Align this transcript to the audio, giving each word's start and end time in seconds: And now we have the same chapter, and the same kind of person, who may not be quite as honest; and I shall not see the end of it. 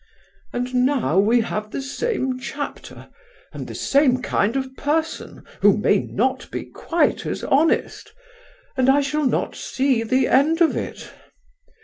And 0.51 0.73
now 0.83 1.19
we 1.19 1.41
have 1.41 1.69
the 1.69 1.79
same 1.79 2.39
chapter, 2.39 3.09
and 3.53 3.67
the 3.67 3.75
same 3.75 4.19
kind 4.23 4.55
of 4.55 4.75
person, 4.75 5.43
who 5.59 5.77
may 5.77 5.99
not 5.99 6.49
be 6.49 6.65
quite 6.65 7.23
as 7.27 7.43
honest; 7.43 8.11
and 8.75 8.89
I 8.89 9.01
shall 9.01 9.27
not 9.27 9.55
see 9.55 10.01
the 10.01 10.27
end 10.27 10.59
of 10.59 10.75
it. 10.75 11.11